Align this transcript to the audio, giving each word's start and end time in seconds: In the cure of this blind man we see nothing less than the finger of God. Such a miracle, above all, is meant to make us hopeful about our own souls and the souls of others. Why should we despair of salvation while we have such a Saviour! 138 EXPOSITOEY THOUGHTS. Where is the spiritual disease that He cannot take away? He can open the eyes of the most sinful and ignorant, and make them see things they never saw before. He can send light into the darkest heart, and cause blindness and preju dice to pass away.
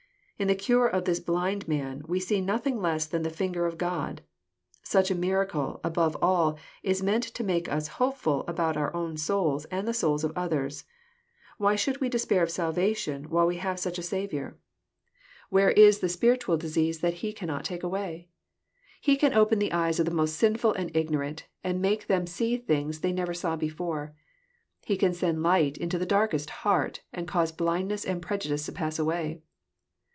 In 0.41 0.47
the 0.47 0.55
cure 0.55 0.87
of 0.87 1.05
this 1.05 1.19
blind 1.19 1.67
man 1.67 2.01
we 2.07 2.19
see 2.19 2.41
nothing 2.41 2.81
less 2.81 3.05
than 3.05 3.21
the 3.21 3.29
finger 3.29 3.67
of 3.67 3.77
God. 3.77 4.23
Such 4.81 5.11
a 5.11 5.15
miracle, 5.15 5.79
above 5.83 6.17
all, 6.19 6.57
is 6.81 7.03
meant 7.03 7.21
to 7.35 7.43
make 7.43 7.71
us 7.71 7.87
hopeful 8.01 8.43
about 8.47 8.75
our 8.75 8.91
own 8.95 9.17
souls 9.17 9.65
and 9.65 9.87
the 9.87 9.93
souls 9.93 10.23
of 10.23 10.35
others. 10.35 10.83
Why 11.59 11.75
should 11.75 12.01
we 12.01 12.09
despair 12.09 12.41
of 12.41 12.49
salvation 12.49 13.25
while 13.25 13.45
we 13.45 13.57
have 13.57 13.79
such 13.79 13.99
a 13.99 14.01
Saviour! 14.01 14.57
138 15.49 15.57
EXPOSITOEY 15.59 15.59
THOUGHTS. 15.59 15.77
Where 15.77 15.87
is 15.89 15.99
the 15.99 16.09
spiritual 16.09 16.57
disease 16.57 16.99
that 17.01 17.13
He 17.21 17.33
cannot 17.33 17.63
take 17.63 17.83
away? 17.83 18.27
He 18.99 19.17
can 19.17 19.35
open 19.35 19.59
the 19.59 19.71
eyes 19.71 19.99
of 19.99 20.07
the 20.07 20.11
most 20.11 20.37
sinful 20.37 20.73
and 20.73 20.89
ignorant, 20.97 21.45
and 21.63 21.79
make 21.79 22.07
them 22.07 22.25
see 22.25 22.57
things 22.57 23.01
they 23.01 23.11
never 23.13 23.35
saw 23.35 23.55
before. 23.55 24.15
He 24.85 24.97
can 24.97 25.13
send 25.13 25.43
light 25.43 25.77
into 25.77 25.99
the 25.99 26.05
darkest 26.07 26.49
heart, 26.65 27.01
and 27.13 27.27
cause 27.27 27.51
blindness 27.51 28.03
and 28.03 28.23
preju 28.23 28.49
dice 28.49 28.65
to 28.65 28.71
pass 28.71 28.97
away. 28.97 29.43